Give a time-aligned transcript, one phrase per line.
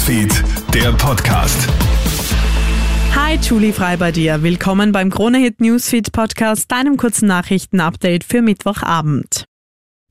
[0.00, 1.68] Newsfeed, der Podcast.
[3.14, 4.42] Hi, Julie Frei bei dir.
[4.42, 9.44] Willkommen beim Kronehit Newsfeed Podcast, deinem kurzen Nachrichtenupdate für Mittwochabend.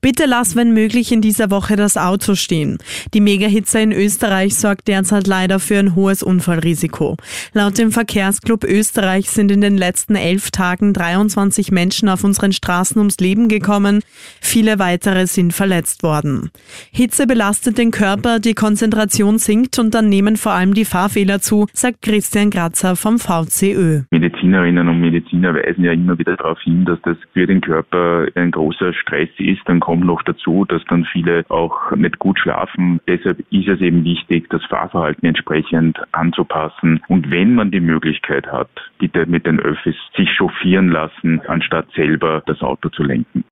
[0.02, 2.78] Bitte lass, wenn möglich, in dieser Woche das Auto stehen.
[3.14, 7.18] Die Megahitze in Österreich sorgt derzeit leider für ein hohes Unfallrisiko.
[7.54, 12.98] Laut dem Verkehrsclub Österreich sind in den letzten elf Tagen 23 Menschen auf unseren Straßen
[12.98, 14.00] ums Leben gekommen.
[14.40, 16.50] Viele weitere sind verletzt worden.
[16.91, 21.68] Hitze belastet den Körper, die Konzentration sinkt und dann nehmen vor allem die Fahrfehler zu,
[21.73, 24.04] sagt Christian Grazer vom VCÖ.
[24.12, 28.52] Medizinerinnen und Mediziner weisen ja immer wieder darauf hin, dass das für den Körper ein
[28.52, 29.59] großer Stress ist.
[29.66, 32.99] Dann kommt noch dazu, dass dann viele auch nicht gut schlafen.
[33.07, 37.02] Deshalb ist es eben wichtig, das Fahrverhalten entsprechend anzupassen.
[37.07, 42.43] Und wenn man die Möglichkeit hat, bitte mit den Öffis sich chauffieren lassen, anstatt selber
[42.45, 43.43] das Auto zu lenken.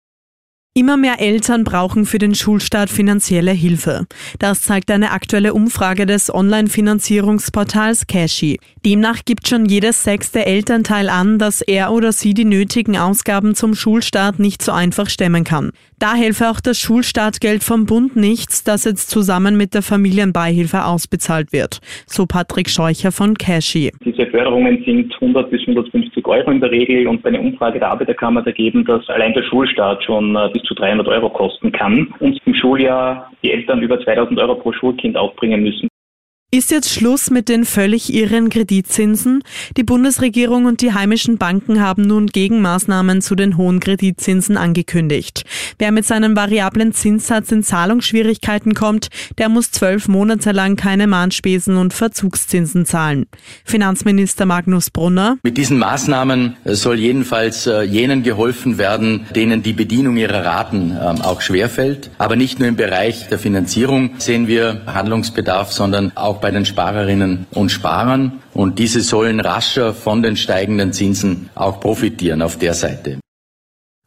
[0.77, 4.05] Immer mehr Eltern brauchen für den Schulstart finanzielle Hilfe.
[4.37, 8.59] Das zeigt eine aktuelle Umfrage des Online-Finanzierungsportals Cashy.
[8.85, 13.73] Demnach gibt schon jedes sechste Elternteil an, dass er oder sie die nötigen Ausgaben zum
[13.73, 15.71] Schulstart nicht so einfach stemmen kann.
[15.97, 21.51] Da helfe auch das Schulstartgeld vom Bund nichts, das jetzt zusammen mit der Familienbeihilfe ausbezahlt
[21.51, 21.79] wird.
[22.05, 23.91] So Patrick Scheucher von Cashy.
[24.05, 27.89] Diese Förderungen sind 100 bis 150 Euro in der Regel und bei einer Umfrage der
[27.89, 32.39] Arbeiterkammer ergeben, dass allein der Schulstart schon äh, bis zu 300 Euro kosten kann und
[32.45, 35.87] im Schuljahr die Eltern über 2000 Euro pro Schulkind aufbringen müssen.
[36.57, 39.43] Ist jetzt Schluss mit den völlig irren Kreditzinsen?
[39.77, 45.43] Die Bundesregierung und die heimischen Banken haben nun Gegenmaßnahmen zu den hohen Kreditzinsen angekündigt.
[45.77, 51.77] Wer mit seinem variablen Zinssatz in Zahlungsschwierigkeiten kommt, der muss zwölf Monate lang keine Mahnspesen
[51.77, 53.27] und Verzugszinsen zahlen.
[53.63, 55.37] Finanzminister Magnus Brunner.
[55.43, 61.21] Mit diesen Maßnahmen soll jedenfalls äh, jenen geholfen werden, denen die Bedienung ihrer Raten ähm,
[61.21, 62.09] auch schwerfällt.
[62.17, 66.63] Aber nicht nur im Bereich der Finanzierung sehen wir Handlungsbedarf, sondern auch auch bei den
[66.63, 68.39] Sparerinnen und Sparern.
[68.53, 73.19] Und diese sollen rascher von den steigenden Zinsen auch profitieren auf der Seite.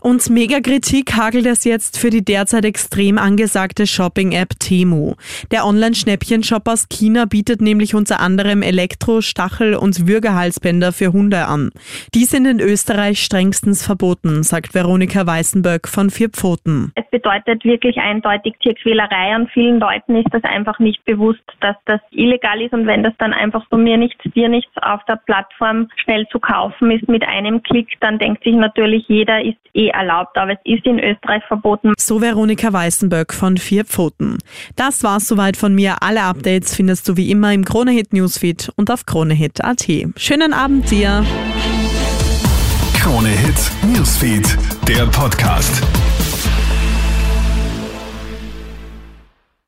[0.03, 5.15] Und mega Kritik hagelt es jetzt für die derzeit extrem angesagte Shopping-App Temu.
[5.51, 11.71] Der Online-Schnäppchen-Shop aus China bietet nämlich unter anderem Elektro-, Stachel- und Würgehalsbänder für Hunde an.
[12.15, 16.93] Die sind in Österreich strengstens verboten, sagt Veronika Weißenböck von Vier Pfoten.
[16.95, 19.35] Es bedeutet wirklich eindeutig Tierquälerei.
[19.35, 23.13] An vielen Leuten ist das einfach nicht bewusst, dass das illegal ist und wenn das
[23.19, 27.23] dann einfach von mir nichts, dir nichts auf der Plattform schnell zu kaufen ist mit
[27.23, 29.59] einem Klick, dann denkt sich natürlich jeder, ist
[29.91, 31.93] eh erlaubt, aber es ist in Österreich verboten.
[31.99, 34.39] So Veronika Weißenböck von Vier Pfoten.
[34.77, 35.97] Das war's soweit von mir.
[36.01, 39.87] Alle Updates findest du wie immer im Kronehit Newsfeed und auf kronehit.at.
[40.17, 41.25] Schönen Abend dir.
[42.95, 44.57] Kronehit Newsfeed,
[44.87, 45.83] der Podcast.